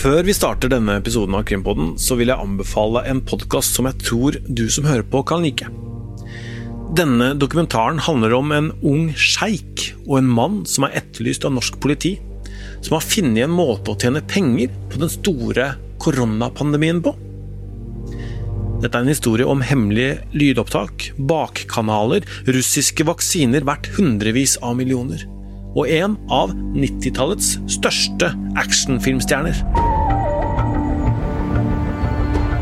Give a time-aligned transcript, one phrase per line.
[0.00, 3.98] Før vi starter denne episoden av Krimpodden, så vil jeg anbefale en podkast som jeg
[4.00, 5.66] tror du som hører på, kan like.
[6.96, 11.76] Denne dokumentaren handler om en ung sjeik og en mann som er etterlyst av norsk
[11.84, 12.14] politi,
[12.80, 17.12] som har funnet en måte å tjene penger på den store koronapandemien på.
[18.80, 25.28] Dette er en historie om hemmelige lydopptak, bakkanaler, russiske vaksiner verdt hundrevis av millioner.
[25.76, 29.60] Og en av 90-tallets største actionfilmstjerner.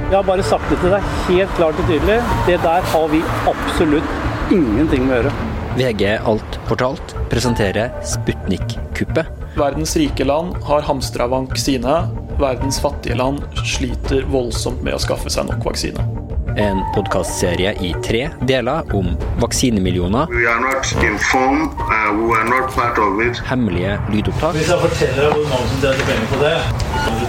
[0.09, 2.15] Jeg har bare sagt det til deg helt klart og tydelig.
[2.47, 3.19] Det der har vi
[3.51, 5.33] absolutt ingenting med å gjøre.
[5.77, 9.29] VG Alt Portalt presenterer Sputnik-kuppet.
[9.59, 11.99] Verdens rike land har hamstra vaksine.
[12.41, 16.07] Verdens fattige land sliter voldsomt med å skaffe seg nok vaksine.
[16.57, 19.13] En podkastserie i tre deler om
[19.45, 25.37] vaksinemillioner, Vi er ikke informed, uh, er part of hemmelige lydopptak Hvis jeg forteller deg
[25.37, 26.57] hvor mange som tjener penger på det,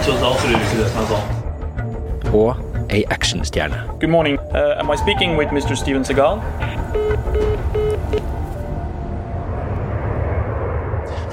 [0.00, 1.38] så da tror du ikke det som er sant.
[2.32, 3.84] og ei actionstjerne.
[4.00, 4.38] Good morning.
[4.50, 5.76] Uh, am I speaking with Mr.
[5.76, 6.40] Steven Segal?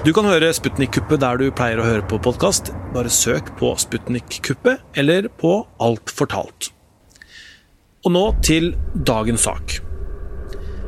[0.06, 2.72] Du kan høre Sputnik-kuppet der du pleier å høre på podkast.
[2.94, 6.70] Bare søk på Sputnik-kuppet eller på Alt fortalt.
[8.06, 9.80] Og nå til dagens sak.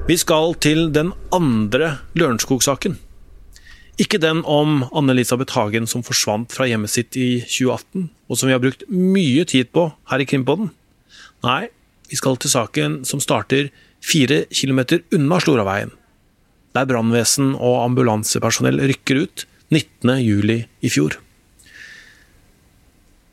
[0.07, 2.95] Vi skal til den andre Lørenskog-saken.
[4.00, 8.55] Ikke den om Anne-Elisabeth Hagen som forsvant fra hjemmet sitt i 2018, og som vi
[8.55, 10.72] har brukt mye tid på her i Krimpodden.
[11.44, 11.67] Nei,
[12.08, 15.92] vi skal til saken som starter fire kilometer unna Sloraveien
[16.75, 20.14] der brannvesen og ambulansepersonell rykker ut 19.
[20.23, 21.17] juli i fjor.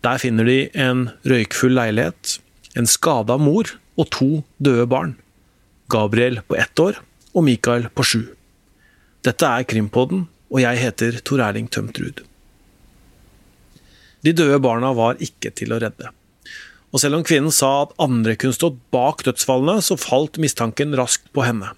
[0.05, 2.39] Der finner de en røykfull leilighet,
[2.77, 4.31] en skada mor og to
[4.63, 5.17] døde barn.
[5.91, 7.01] Gabriel på ett år
[7.35, 8.23] og Mikael på sju.
[9.27, 12.23] Dette er Krimpodden, og jeg heter Tor Erling Tømtrud.
[14.27, 16.11] De døde barna var ikke til å redde.
[16.95, 21.29] Og selv om kvinnen sa at andre kunne stått bak dødsfallene, så falt mistanken raskt
[21.37, 21.75] på henne.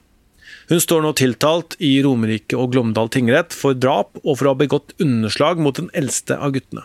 [0.68, 4.60] Hun står nå tiltalt i Romerike og Glåmdal tingrett for drap og for å ha
[4.60, 6.84] begått underslag mot den eldste av guttene.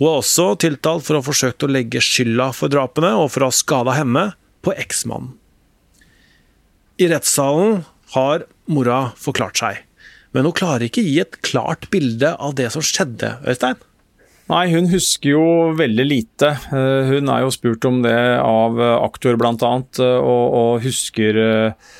[0.00, 3.46] Hun er også tiltalt for å ha forsøkt å legge skylda for drapene og for
[3.46, 4.32] å ha skada henne
[4.66, 5.36] på eksmannen.
[7.00, 9.78] I rettssalen har mora forklart seg,
[10.34, 13.80] men hun klarer ikke gi et klart bilde av det som skjedde, Øystein.
[14.50, 15.42] Nei, hun husker jo
[15.78, 16.48] veldig lite.
[16.74, 21.92] Eh, Hun er jo spurt om det av eh, aktor bl.a., og, og husker eh,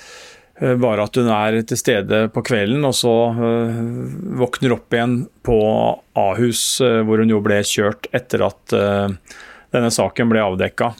[0.82, 3.78] bare at hun er til stede på kvelden, og så eh,
[4.42, 5.14] våkner opp igjen
[5.46, 5.60] på
[6.18, 9.14] Ahus, eh, hvor hun jo ble kjørt etter at eh,
[9.70, 10.90] denne saken ble avdekka.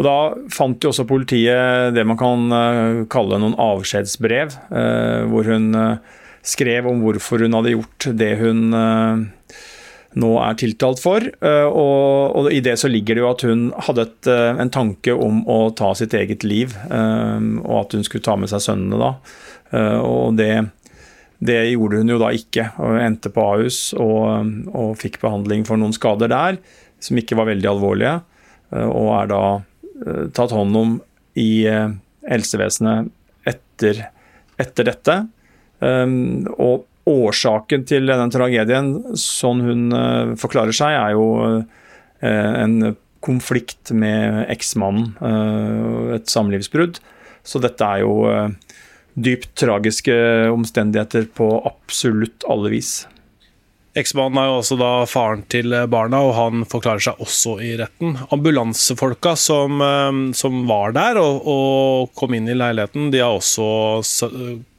[0.00, 0.16] Og Da
[0.52, 6.16] fant jo også politiet det man kan eh, kalle noen avskjedsbrev, eh, hvor hun eh,
[6.42, 8.72] skrev om hvorfor hun hadde gjort det hun
[10.12, 11.24] nå er tiltalt for.
[11.40, 14.28] Og, og i det så ligger det jo at hun hadde et,
[14.60, 18.60] en tanke om å ta sitt eget liv, og at hun skulle ta med seg
[18.66, 19.12] sønnene da.
[20.02, 20.50] Og det,
[21.40, 25.80] det gjorde hun jo da ikke, og endte på Ahus og, og fikk behandling for
[25.80, 26.60] noen skader der,
[27.00, 28.18] som ikke var veldig alvorlige,
[28.82, 29.44] og er da
[30.34, 30.96] tatt hånd om
[31.38, 31.92] i eh,
[32.28, 33.12] helsevesenet
[33.48, 34.06] etter,
[34.60, 35.18] etter dette.
[35.82, 41.26] Um, og årsaken til denne tragedien, sånn hun eh, forklarer seg, er jo
[42.22, 45.14] eh, en konflikt med eksmannen.
[45.18, 47.00] eh, et samlivsbrudd.
[47.42, 48.76] Så dette er jo eh,
[49.14, 50.14] dypt tragiske
[50.52, 53.02] omstendigheter på absolutt alle vis.
[53.98, 58.14] Eksmannen er jo også da faren til barna, og han forklarer seg også i retten.
[58.32, 63.68] Ambulansefolka som, eh, som var der og, og kom inn i leiligheten, de har også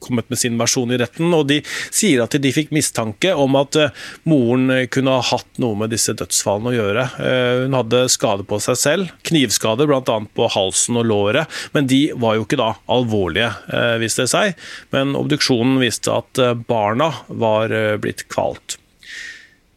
[0.04, 1.32] kommet med sin versjon i retten.
[1.36, 1.60] Og de
[1.94, 6.14] sier at de fikk mistanke om at eh, moren kunne ha hatt noe med disse
[6.16, 7.06] dødsfallene å gjøre.
[7.22, 10.20] Eh, Hun hadde skade på seg selv, knivskader bl.a.
[10.34, 14.64] på halsen og låret, men de var jo ikke da alvorlige, eh, viste det seg.
[14.94, 18.80] Men obduksjonen viste at eh, barna var eh, blitt kvalt.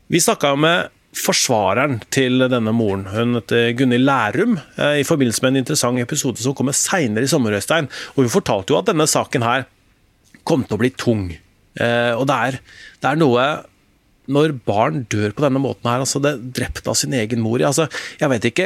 [0.07, 3.07] Vi snakka med forsvareren til denne moren.
[3.11, 7.31] Hun heter Gunhild Lærum, eh, i forbindelse med en interessant episode som kommer seinere i
[7.31, 7.89] sommer, Øystein.
[8.15, 9.65] Og hun fortalte jo at denne saken her
[10.47, 11.25] kom til å bli tung.
[11.79, 12.59] Eh, Og det er,
[13.01, 13.47] det er noe
[14.27, 17.59] når barn dør på denne måten her, altså det er drept av sin egen mor
[17.63, 17.85] altså,
[18.19, 18.65] Jeg vet ikke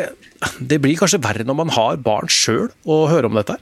[0.58, 3.60] Det blir kanskje verre når man har barn sjøl å høre om dette?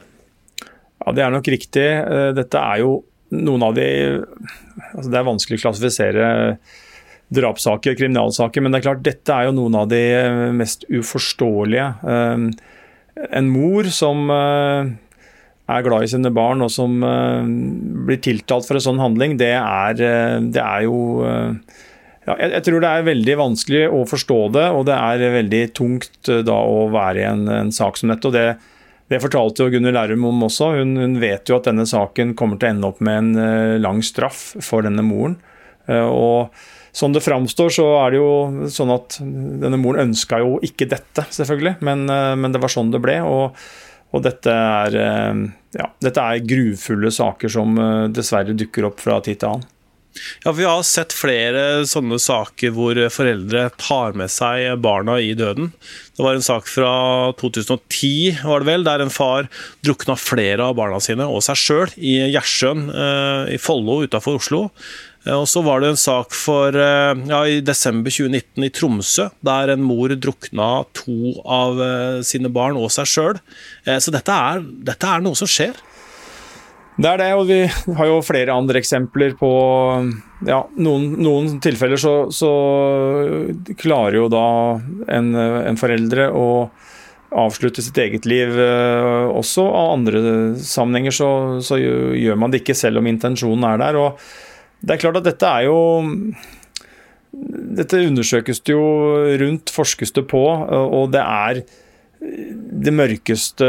[0.64, 1.84] Ja, Det er nok riktig.
[1.84, 3.88] Eh, Dette er jo noen av de
[4.96, 6.30] altså Det er vanskelig å klassifisere
[7.34, 10.04] drapssaker, kriminalsaker, men det er klart dette er jo noen av de
[10.58, 11.94] mest uforståelige.
[12.04, 12.50] Eh,
[13.36, 14.92] En mor som eh,
[15.70, 17.46] er glad i sine barn og som eh,
[18.08, 21.78] blir tiltalt for en sånn handling, det er, eh, det er jo eh,
[22.26, 26.30] ja, jeg, tror det er veldig vanskelig å forstå det, og det er veldig tungt
[26.46, 28.30] da å være i en, en sak som dette.
[28.30, 28.48] og det,
[29.10, 30.76] det fortalte jo Gunnhild Lærum om også.
[30.78, 34.04] Hun, hun, vet jo at denne saken kommer til å ende opp med en lang
[34.06, 35.40] straff for denne moren.
[35.90, 36.54] og
[36.96, 41.28] Sånn det framstår, så er det jo sånn at denne moren ønska jo ikke dette,
[41.36, 43.20] selvfølgelig, men, men det var sånn det ble.
[43.26, 43.56] og
[44.16, 45.42] og dette er, eh,
[45.78, 49.76] ja, dette er grufulle saker som eh, dessverre dukker opp fra tid til annen.
[50.44, 55.70] Ja, Vi har sett flere sånne saker hvor foreldre tar med seg barna i døden.
[56.18, 56.90] Det var en sak fra
[57.40, 59.48] 2010 var det vel, der en far
[59.86, 64.66] drukna flere av barna sine og seg sjøl i Gjersjøen eh, i Follo utafor Oslo.
[65.30, 69.30] Eh, og så var det en sak for, eh, ja, i desember 2019 i Tromsø,
[69.46, 73.40] der en mor drukna to av eh, sine barn og seg sjøl.
[73.86, 75.78] Så dette er, dette er, noe som skjer.
[77.00, 77.62] Det er det, og vi
[77.96, 79.50] har jo flere andre eksempler på
[80.48, 82.50] ja, noen, noen tilfeller så, så,
[83.80, 84.44] klarer jo da
[85.16, 86.50] en, en foreldre å
[87.40, 89.64] avslutte sitt eget liv også.
[89.64, 90.22] Av andre
[90.60, 91.32] sammenhenger så,
[91.64, 94.00] så gjør man det ikke selv om intensjonen er der.
[94.04, 94.20] og
[94.82, 95.80] det er klart at dette er jo
[97.80, 98.86] Dette undersøkes det jo
[99.40, 101.62] rundt, forskes det på, og det er
[102.20, 103.68] det mørkeste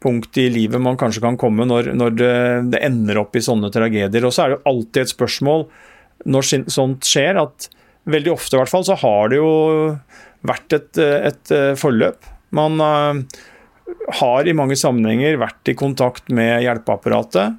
[0.00, 2.32] punktet i livet man kanskje kan komme når, når det,
[2.72, 4.24] det, ender opp i sånne tragedier.
[4.24, 5.66] Og så er det jo alltid et spørsmål
[6.30, 7.68] når sånt skjer, at
[8.10, 9.52] veldig ofte i hvert fall så har det jo
[10.46, 12.28] vært et, et forløp.
[12.56, 13.20] Man uh,
[14.20, 17.58] har i mange sammenhenger vært i kontakt med hjelpeapparatet.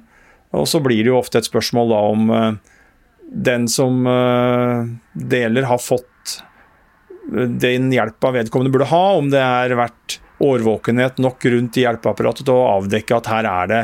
[0.52, 2.78] Og så blir det jo ofte et spørsmål da om uh,
[3.32, 6.08] den som uh, deler, har fått
[7.32, 12.56] den hjelpa vedkommende burde ha, om det har vært årvåkenhet nok rundt i hjelpeapparatet til
[12.56, 13.82] å avdekke at her er det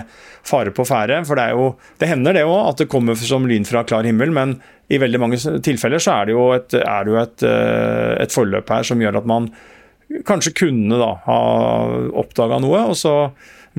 [0.49, 1.21] fare på ferde.
[1.29, 1.69] For det, er jo,
[2.01, 4.57] det hender det òg at det kommer som lyn fra klar himmel, men
[4.91, 7.47] i veldig mange tilfeller så er det jo et, det jo et,
[8.25, 9.51] et forløp her som gjør at man
[10.27, 11.39] kanskje kunne da ha
[12.19, 12.89] oppdaga noe.
[12.91, 13.15] og så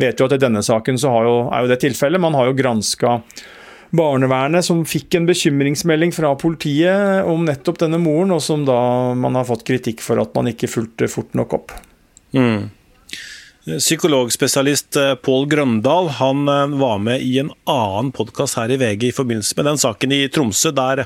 [0.02, 2.22] vet jo at i denne saken så jo, er jo det tilfellet.
[2.22, 3.20] Man har jo granska
[3.96, 8.80] barnevernet, som fikk en bekymringsmelding fra politiet om nettopp denne moren, og som da
[9.18, 11.74] man har fått kritikk for at man ikke fulgte fort nok opp.
[12.38, 12.70] Mm.
[13.70, 19.10] Psykologspesialist eh, Pål Grøndal han eh, var med i en annen podkast her i VG
[19.10, 21.04] i forbindelse med den saken i Tromsø der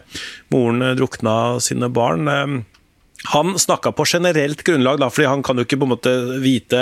[0.54, 2.30] moren drukna sine barn.
[3.24, 6.14] Eh, han snakka på generelt grunnlag, da, fordi han kan jo ikke på en måte
[6.44, 6.82] vite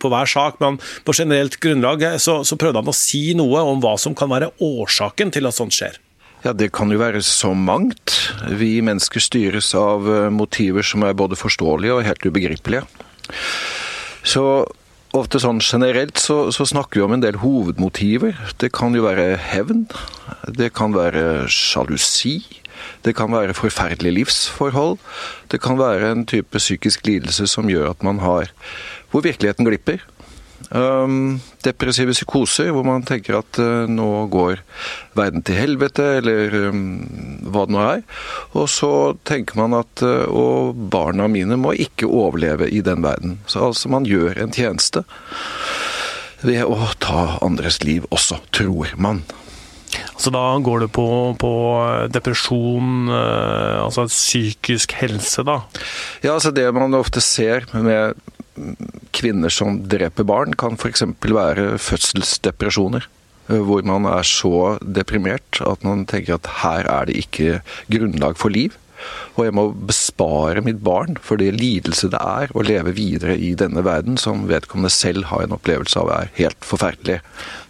[0.00, 3.82] på hver sak, men på generelt grunnlag så, så prøvde han å si noe om
[3.84, 6.00] hva som kan være årsaken til at sånt skjer.
[6.44, 8.18] Ja, Det kan jo være så mangt.
[8.52, 12.84] Vi mennesker styres av eh, motiver som er både forståelige og helt ubegripelige.
[14.24, 14.44] Så
[15.16, 18.36] ofte sånn generelt så, så, snakker vi om en del hovedmotiver.
[18.60, 19.86] Det kan jo være hevn.
[20.52, 22.42] Det kan være sjalusi.
[23.04, 24.98] Det kan være forferdelige livsforhold.
[25.52, 28.50] Det kan være en type psykisk lidelse som gjør at man har
[29.10, 30.00] Hvor virkeligheten glipper.
[30.70, 34.62] Um, depressive psykoser, hvor man tenker at uh, nå går
[35.14, 36.80] verden til helvete, eller um,
[37.52, 38.02] hva det nå er.
[38.58, 38.90] Og så
[39.28, 43.38] tenker man at uh, og barna mine må ikke overleve i den verden.
[43.46, 45.04] Så altså man gjør en tjeneste
[46.44, 49.22] ved å ta andres liv også, tror man.
[50.16, 51.06] Så da går det på,
[51.40, 51.52] på
[52.14, 55.60] depresjon, eh, altså psykisk helse, da?
[56.22, 58.14] Ja, altså det man ofte ser med
[59.14, 61.02] kvinner som dreper barn, kan f.eks.
[61.24, 63.08] være fødselsdepresjoner.
[63.50, 67.60] Eh, hvor man er så deprimert at man tenker at her er det ikke
[67.92, 68.76] grunnlag for liv.
[69.34, 73.52] Og jeg må bespare mitt barn for det lidelse det er å leve videre i
[73.58, 77.18] denne verden, som vedkommende selv har en opplevelse av er helt forferdelig.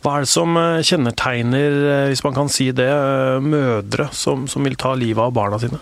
[0.04, 4.44] Hva er det som eh, kjennetegner, eh, hvis man kan si det, eh, mødre som,
[4.50, 5.80] som vil ta livet av barna sine?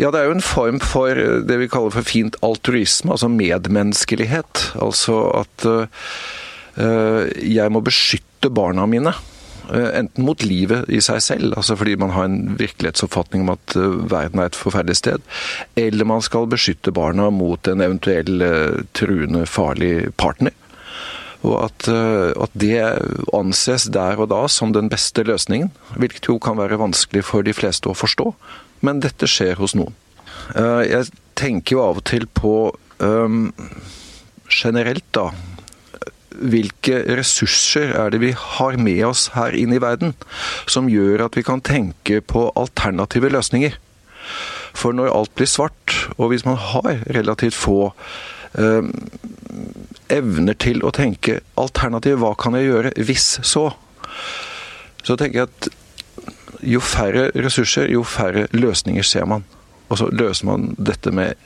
[0.00, 4.72] Ja, det er jo en form for det vi kaller for fint altruisme, altså medmenneskelighet.
[4.82, 5.68] Altså at
[6.74, 9.12] jeg må beskytte barna mine.
[9.72, 13.76] Eh, enten mot livet i seg selv, altså fordi man har en virkelighetsoppfatning om at
[13.78, 15.24] eh, verden er et forferdelig sted,
[15.80, 20.52] eller man skal beskytte barna mot en eventuell eh, truende, farlig partner.
[21.44, 21.90] Og at,
[22.40, 22.78] at, det
[23.36, 27.52] anses der og da som den beste løsningen, hvilket jo kan være vanskelig for de
[27.52, 28.30] fleste å forstå.
[28.80, 29.92] Men dette skjer hos noen.
[30.56, 32.54] Jeg tenker jo av og til på
[32.96, 33.52] um,
[34.48, 35.26] generelt, da,
[36.38, 40.14] hvilke ressurser er det vi har med oss her inn i verden,
[40.66, 43.78] som gjør at vi kan tenke på alternative løsninger.
[44.74, 47.92] For når alt blir svart, og hvis man har relativt få
[48.58, 48.90] eh,
[50.12, 53.68] evner til å tenke alternativ, hva kan jeg gjøre hvis så?
[55.04, 55.72] Så tenker jeg at
[56.64, 59.44] jo færre ressurser, jo færre løsninger ser man.
[59.92, 61.36] Og så løser man dette med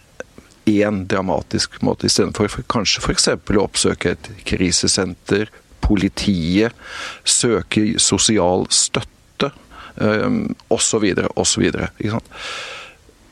[0.69, 3.29] én dramatisk måte, istedenfor for kanskje f.eks.
[3.33, 5.51] å oppsøke et krisesenter,
[5.85, 6.77] politiet,
[7.25, 9.53] søke sosial støtte
[10.69, 11.07] osv.
[11.35, 11.69] osv.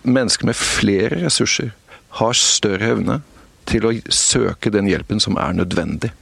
[0.07, 1.73] Mennesker med flere ressurser
[2.21, 3.21] har større evne
[3.67, 6.13] til å søke den hjelpen som er nødvendig.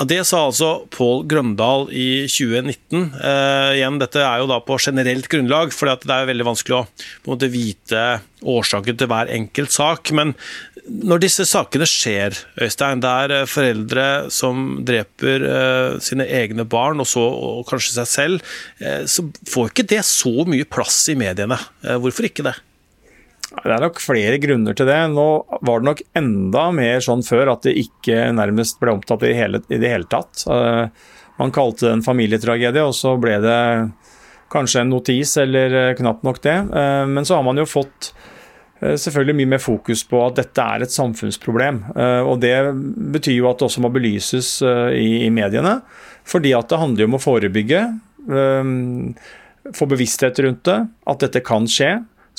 [0.00, 3.02] Det sa altså Pål Grøndal i 2019.
[3.20, 6.86] Eh, igjen, Dette er jo da på generelt grunnlag, for det er veldig vanskelig å
[7.28, 8.04] måte, vite
[8.40, 10.12] årsaken til hver enkelt sak.
[10.16, 10.32] Men
[10.88, 17.04] når disse sakene skjer, Øystein, det er eh, foreldre som dreper eh, sine egne barn,
[17.04, 21.18] og, så, og kanskje seg selv, eh, så får ikke det så mye plass i
[21.20, 21.60] mediene.
[21.84, 22.56] Eh, hvorfor ikke det?
[23.50, 24.98] Det er nok flere grunner til det.
[25.10, 25.28] Nå
[25.66, 29.80] var det nok enda mer sånn før at det ikke nærmest ble omtalt i, i
[29.80, 30.44] det hele tatt.
[31.40, 33.60] Man kalte det en familietragedie, og så ble det
[34.50, 36.58] kanskje en notis, eller eh, knapt nok det.
[36.58, 38.10] Eh, men så har man jo fått
[38.82, 41.82] eh, selvfølgelig mye mer fokus på at dette er et samfunnsproblem.
[42.26, 42.54] Og det
[43.16, 44.58] betyr jo at det også må belyses
[44.96, 45.78] i mediene.
[46.28, 47.80] Fordi at det handler jo om å forebygge,
[49.76, 50.78] få bevissthet rundt det,
[51.08, 51.94] at dette kan skje.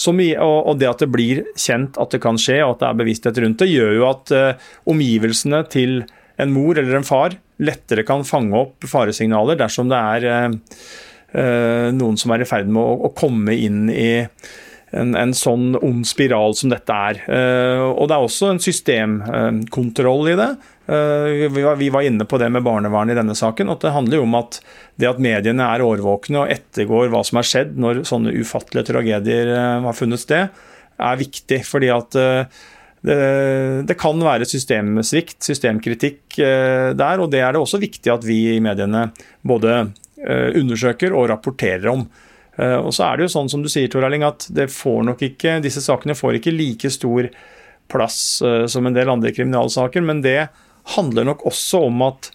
[0.09, 3.39] Og det at det blir kjent at det kan skje, og at det er bevissthet
[3.43, 6.01] rundt det, gjør jo at uh, omgivelsene til
[6.41, 10.75] en mor eller en far lettere kan fange opp faresignaler dersom det er uh,
[11.37, 14.11] uh, noen som er i ferd med å komme inn i
[14.91, 17.21] en, en, sånn ond spiral som dette er.
[17.95, 20.49] og det er også en systemkontroll i det.
[20.91, 23.69] Eh, vi var inne på det med barnevernet i denne saken.
[23.69, 24.59] at Det handler jo om at
[24.99, 29.53] det at mediene er årvåkne og ettergår hva som har skjedd når sånne ufattelige tragedier
[29.55, 30.51] eh, har funnet sted,
[30.99, 31.61] er viktig.
[31.65, 32.59] fordi at eh,
[33.01, 33.19] det,
[33.87, 38.59] det, kan være systemsvikt, systemkritikk der, og det er det også viktig at vi i
[38.61, 39.07] mediene
[39.41, 39.87] både
[40.21, 42.03] undersøker og rapporterer om.
[42.61, 45.23] Og så er det jo sånn som du sier, Tor Erling, at det får nok
[45.31, 47.31] ikke, disse sakene får ikke like stor
[47.89, 48.19] plass
[48.69, 50.43] som en del andre kriminalsaker, men det
[50.95, 52.31] handler nok også om at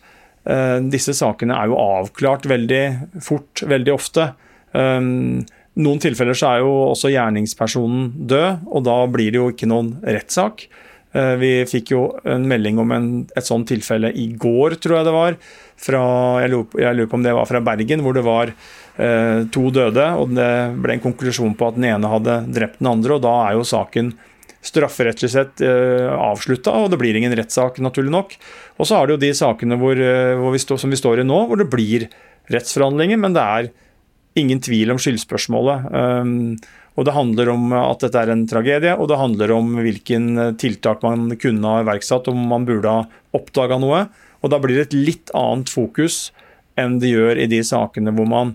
[0.48, 2.82] uh, disse sakene er jo avklart veldig
[3.24, 4.30] fort, veldig ofte.
[4.72, 5.44] Um,
[5.76, 9.96] noen tilfeller så er jo også gjerningspersonen død, og da blir det jo ikke noen
[10.04, 10.68] rettssak.
[11.16, 15.08] Uh, vi fikk jo en melding om en, et sånt tilfelle i går, tror jeg
[15.08, 15.38] det var.
[15.76, 16.02] Fra,
[16.44, 19.68] jeg, lurer, jeg lurer på om det var fra Bergen, hvor det var uh, to
[19.74, 20.06] døde.
[20.16, 23.36] og Det ble en konklusjon på at den ene hadde drept den andre, og da
[23.48, 24.14] er jo saken
[24.64, 28.36] strafferettslig sett eh, avslutta, og det blir ingen rettssak, naturlig nok.
[28.80, 31.22] Og så har du jo de sakene hvor, eh, hvor vi stå, som vi står
[31.22, 32.08] i nå, hvor det blir
[32.52, 33.70] rettsforhandlinger, men det er
[34.36, 35.86] ingen tvil om skyldspørsmålet.
[35.92, 36.58] Um,
[36.96, 40.54] og Det handler om at dette er en tragedie, og det handler om hvilken eh,
[40.60, 43.04] tiltak man kunne ha iverksatt, om man burde ha
[43.36, 44.06] oppdaga noe.
[44.40, 46.30] Og Da blir det et litt annet fokus
[46.76, 48.50] enn det gjør i de sakene hvor man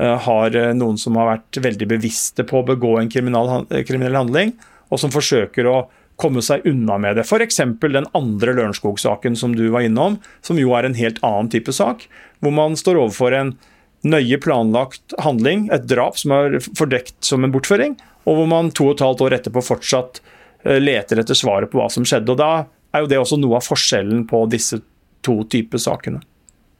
[0.00, 4.54] uh, har noen som har vært veldig bevisste på å begå en kriminell handling,
[4.88, 5.78] og som forsøker å
[6.18, 7.24] komme seg unna med det.
[7.26, 7.60] F.eks.
[7.80, 12.08] den andre Lørenskog-saken som du var innom, som jo er en helt annen type sak.
[12.42, 13.52] Hvor man står overfor en
[14.06, 18.90] nøye planlagt handling, et drap som er fordekt som en bortføring, og hvor man to
[18.90, 20.20] og et halvt år etterpå fortsatt
[20.64, 22.34] eh, leter etter svaret på hva som skjedde.
[22.34, 22.50] Og Da
[22.94, 24.80] er jo det også noe av forskjellen på disse
[25.26, 26.22] to typer sakene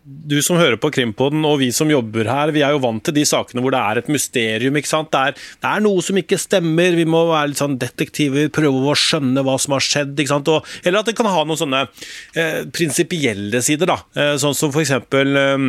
[0.09, 3.17] du som hører på Krimpoden og vi som jobber her, vi er jo vant til
[3.17, 4.77] de sakene hvor det er et mysterium.
[4.81, 5.11] ikke sant?
[5.13, 6.97] Det er, det er noe som ikke stemmer.
[6.97, 10.15] Vi må være litt sånn detektiver, prøve å skjønne hva som har skjedd.
[10.17, 10.49] ikke sant?
[10.53, 14.01] Og, eller at det kan ha noen sånne eh, prinsipielle sider, da.
[14.17, 15.69] Eh, sånn som for eksempel eh,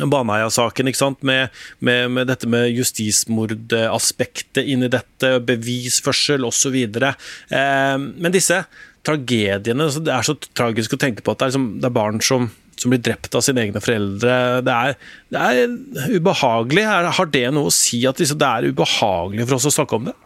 [0.00, 0.90] Baneheia-saken,
[1.26, 6.78] med, med, med, dette med justismordaspektet inni dette, bevisførsel osv.
[6.78, 8.64] Eh, men disse
[9.06, 12.20] tragediene Det er så tragisk å tenke på at det er, liksom, det er barn
[12.24, 12.50] som
[12.82, 14.36] som blir drept av sine egne foreldre.
[14.66, 14.96] Det er,
[15.32, 16.86] det er ubehagelig.
[17.18, 20.16] Har det noe å si at det er ubehagelig for oss å snakke om det?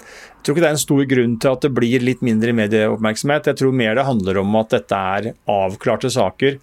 [0.44, 3.50] Jeg tror ikke det er en stor grunn til at det blir litt mindre medieoppmerksomhet.
[3.50, 6.58] Jeg tror mer det handler om at dette er avklarte saker,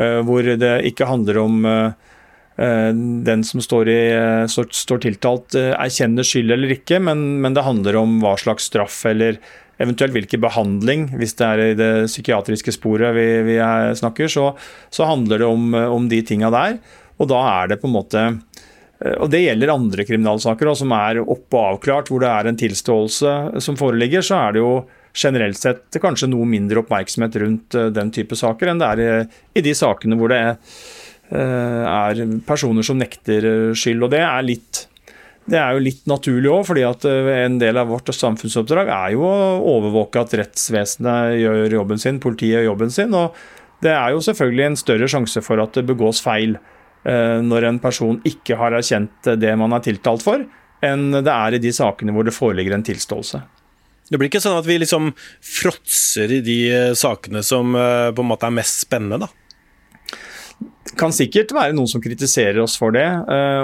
[0.00, 2.08] eh, hvor det ikke handler om eh,
[2.56, 2.88] eh,
[3.28, 4.00] den som står, i,
[4.48, 9.36] står tiltalt erkjenner skyld eller ikke, men, men det handler om hva slags straff eller
[9.82, 13.56] eventuelt hvilken behandling, hvis det er i det psykiatriske sporet vi, vi
[14.00, 14.50] snakker, så,
[14.90, 16.78] så, handler det om, om de tinga der.
[17.20, 20.94] Og da er det på en måte eh, og Det gjelder andre kriminalsaker også, som
[20.96, 24.24] er opp- og avklart, hvor det er en tilståelse som foreligger.
[24.24, 24.74] Så er det jo
[25.16, 29.06] generelt sett kanskje noe mindre oppmerksomhet rundt eh, den type saker enn det er
[29.56, 34.08] i, de sakene hvor det eh, er personer som nekter skyld.
[34.08, 34.86] Og det er litt
[35.46, 39.14] det er jo litt naturlig òg, fordi at eh, en del av vårt samfunnsoppdrag er
[39.14, 43.14] jo å overvåke at rettsvesenet gjør jobben sin, politiet gjør jobben sin.
[43.14, 43.36] og
[43.84, 47.82] Det er jo selvfølgelig en større sjanse for at det begås feil eh, når en
[47.82, 50.42] person ikke har erkjent det man er tiltalt for,
[50.84, 53.42] enn det er i de sakene hvor det foreligger en tilståelse.
[54.06, 55.12] Det blir ikke sånn at vi liksom
[55.42, 59.30] fråtser i de eh, sakene som på en måte er mest spennende, da?
[60.86, 63.04] Det kan sikkert være noen som kritiserer oss for det.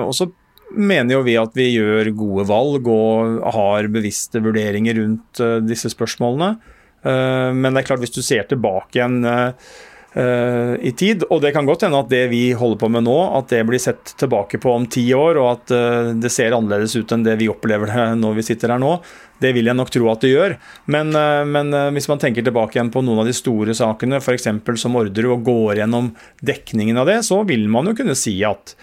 [0.05, 0.27] Og så
[0.77, 5.93] mener jo vi at vi gjør gode valg og har bevisste vurderinger rundt eh, disse
[5.93, 6.55] spørsmålene.
[7.03, 9.73] Eh, Men det er klart, hvis du ser tilbake igjen eh,
[10.13, 13.49] i tid, og det kan godt hende at det vi holder på med nå, at
[13.49, 15.73] det blir sett tilbake på om ti år, og at
[16.21, 18.99] det ser annerledes ut enn det vi opplever det når vi sitter her nå,
[19.41, 20.57] det vil jeg nok tro at det gjør.
[20.93, 21.17] Men,
[21.49, 24.51] men hvis man tenker tilbake igjen på noen av de store sakene, f.eks.
[24.85, 26.13] som Orderud, og går gjennom
[26.45, 28.77] dekningen av det, så vil man jo kunne si at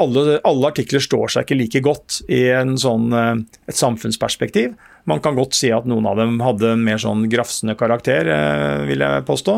[0.00, 2.42] alle, alle, artikler står seg ikke like godt i
[2.80, 3.32] sånn, eh,
[3.70, 4.76] et samfunnsperspektiv.
[5.06, 8.84] Man kan godt si at noen av dem hadde en mer sånn grafsende karakter, eh,
[8.88, 9.56] vil jeg påstå.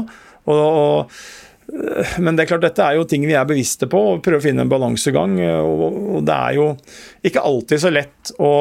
[0.49, 1.15] Og, og,
[1.73, 4.43] eh, men det er klart, dette er jo ting vi er bevisste på og prøver
[4.43, 5.39] å finne en balansegang.
[5.63, 5.87] Og,
[6.19, 6.69] og det er jo
[7.27, 8.53] ikke alltid så lett å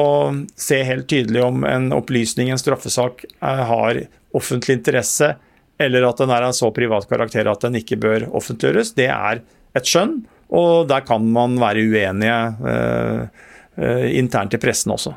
[0.56, 4.02] se helt tydelig om en opplysning en straffesak har
[4.36, 5.36] offentlig interesse,
[5.78, 8.96] eller at den er av så privat karakter at den ikke bør offentliggjøres.
[8.98, 9.44] Det er
[9.78, 10.18] et skjønn.
[10.48, 12.38] Og der kan man være uenige
[12.72, 13.24] eh,
[13.76, 15.14] eh, internt i pressen også.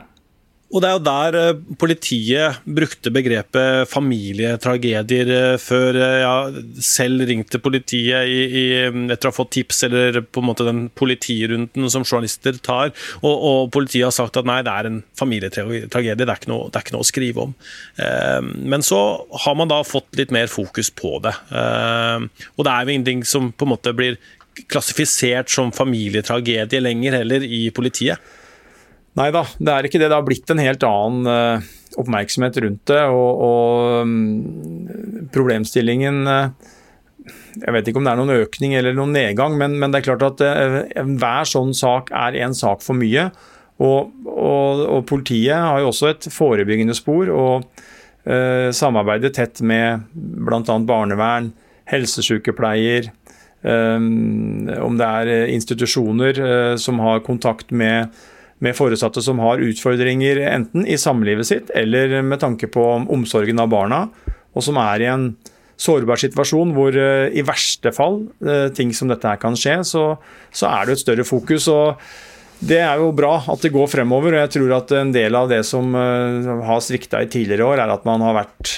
[0.71, 8.31] Og det er jo der eh, politiet brukte begrepet familietragedier før jeg selv ringte politiet
[8.31, 8.63] i, i,
[9.11, 13.33] etter å ha fått tips, eller på en måte den politirunden som journalister tar, og,
[13.35, 16.85] og, politiet har sagt at nei, det er en familietragedie, det er ikke noe, er
[16.85, 17.55] ikke noe å skrive om.
[17.99, 18.39] Eh,
[18.71, 19.01] men så
[19.43, 21.35] har man da fått litt mer fokus på det.
[21.51, 24.21] Eh, og det er jo ingenting som på en måte blir
[24.71, 28.19] klassifisert som familietragedie lenger heller i politiet.
[29.19, 30.07] Nei da, det er ikke det.
[30.07, 33.01] Det har blitt en helt annen uh, oppmerksomhet rundt det.
[33.11, 36.69] Og, og um, problemstillingen uh,
[37.59, 40.07] Jeg vet ikke om det er noen økning eller noen nedgang, men, men det er
[40.07, 40.77] klart at uh,
[41.19, 43.29] hver sånn sak er en sak for mye.
[43.81, 47.87] Og, og, og politiet har jo også et forebyggende spor og
[48.21, 50.75] samarbeider tett med bl.a.
[50.85, 51.47] barnevern,
[51.89, 53.07] helsesykepleier,
[53.61, 56.39] om det er institusjoner
[56.81, 58.09] som har kontakt med
[58.61, 63.71] med foresatte som har utfordringer enten i samlivet sitt eller med tanke på omsorgen av
[63.73, 64.03] barna,
[64.53, 65.31] og som er i en
[65.81, 68.19] sårbar situasjon hvor uh, i verste fall
[68.77, 70.03] ting som dette her kan skje, så,
[70.53, 71.65] så, er det et større fokus.
[71.73, 71.97] og
[72.61, 74.35] Det er jo bra at det går fremover.
[74.35, 77.95] og Jeg tror at en del av det som har svikta i tidligere år, er
[77.95, 78.75] at man har vært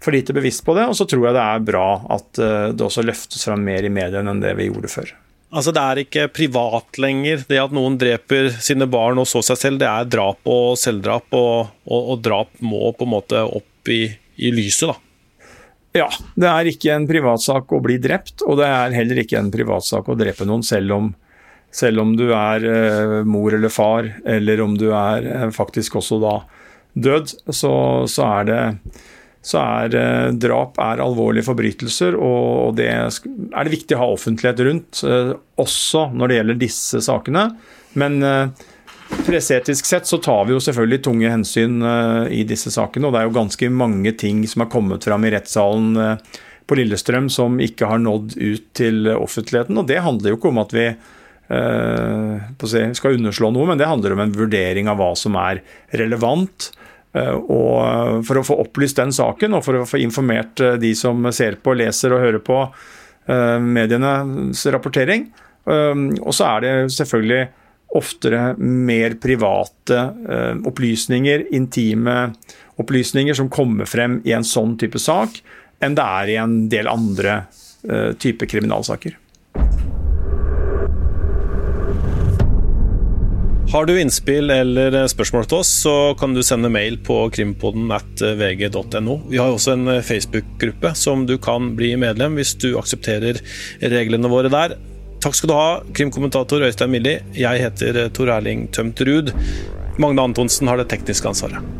[0.00, 0.86] for lite bevisst på det.
[0.90, 4.32] Og så tror jeg det er bra at det også løftes fram mer i mediene
[4.32, 5.12] enn det vi gjorde før.
[5.50, 7.44] Altså Det er ikke privat lenger.
[7.48, 11.26] Det at noen dreper sine barn og så seg selv, det er drap og selvdrap.
[11.34, 14.04] Og, og, og drap må på en måte opp i,
[14.38, 14.98] i, lyset, da.
[16.04, 16.06] Ja,
[16.38, 20.06] det er ikke en privatsak å bli drept, og det er heller ikke en privatsak
[20.06, 21.08] å drepe noen, selv om,
[21.74, 26.20] selv om du er eh, mor eller far, eller om du er eh, faktisk også
[26.22, 26.36] da
[26.94, 27.34] død.
[27.50, 27.72] Så,
[28.06, 28.60] så er det
[29.40, 34.60] så er eh, drap er alvorlige forbrytelser, og det er det viktig å ha offentlighet
[34.66, 37.46] rundt, eh, også når det gjelder disse sakene.
[38.00, 38.66] Men eh,
[39.24, 41.80] presseetisk sett så tar vi jo selvfølgelig tunge hensyn
[42.30, 45.32] i disse sakene, og det er jo ganske mange ting som har kommet fram i
[45.34, 45.96] rettssalen
[46.70, 50.62] på Lillestrøm som ikke har nådd ut til offentligheten, og det handler jo ikke om
[50.62, 50.86] at vi
[52.94, 55.64] skal underslå noe, men det handler om en vurdering av hva som er
[55.98, 60.78] relevant Eh, og for å få opplyst den saken, og for å få informert eh,
[60.80, 65.30] de som ser på, leser og hører på eh, medienes rapportering.
[65.70, 67.42] Og så er det selvfølgelig
[67.94, 69.98] oftere mer private
[70.66, 72.14] opplysninger, intime
[72.80, 75.36] opplysninger, som kommer frem i en sånn type sak,
[75.84, 77.42] enn det er i en del andre
[78.18, 79.14] type kriminalsaker.
[83.70, 88.18] Har du innspill eller spørsmål til oss, så kan du sende mail på krimpoden at
[88.18, 89.14] vg.no.
[89.30, 93.38] Vi har også en Facebook-gruppe som du kan bli medlem hvis du aksepterer
[93.92, 94.74] reglene våre der.
[95.22, 97.20] Takk skal du ha, krimkommentator Øystein Milli.
[97.38, 99.30] Jeg heter Tor Erling Tømt Ruud.
[100.02, 101.79] Magne Antonsen har det tekniske ansvaret.